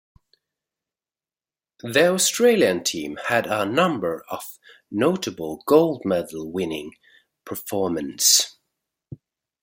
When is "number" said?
3.67-4.25